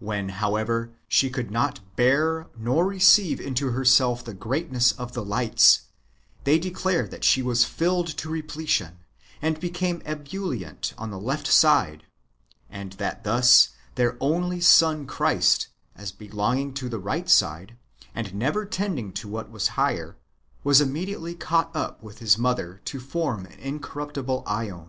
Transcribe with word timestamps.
When, 0.00 0.30
however,^ 0.30 0.92
she 1.06 1.30
could 1.30 1.52
not 1.52 1.78
bear 1.94 2.48
nor 2.58 2.84
receive 2.84 3.38
into 3.40 3.70
herself 3.70 4.24
the 4.24 4.34
greatness 4.34 4.90
of 4.90 5.12
the 5.12 5.24
lights, 5.24 5.82
they 6.42 6.58
declare 6.58 7.06
that 7.06 7.22
she 7.22 7.40
was 7.40 7.64
filled 7.64 8.08
to 8.18 8.28
repletion, 8.28 8.98
and 9.40 9.60
became 9.60 10.02
ebullient 10.04 10.92
on 10.98 11.12
the 11.12 11.20
left 11.20 11.46
side; 11.46 12.04
and 12.68 12.94
that 12.94 13.22
thus 13.22 13.68
their 13.94 14.16
only 14.20 14.60
son 14.60 15.06
Christ, 15.06 15.68
as 15.94 16.10
belonging 16.10 16.74
to 16.74 16.88
the 16.88 16.98
right 16.98 17.28
side, 17.28 17.76
and 18.12 18.42
ever 18.42 18.64
tending 18.66 19.12
to 19.12 19.28
what 19.28 19.52
was 19.52 19.68
higher, 19.78 20.16
was 20.64 20.80
immediately 20.80 21.36
caught 21.36 21.70
up 21.76 22.02
with 22.02 22.18
his 22.18 22.36
mother 22.36 22.80
to 22.86 22.98
form 22.98 23.46
an 23.46 23.56
incorruptible 23.60 24.42
JEon. 24.48 24.88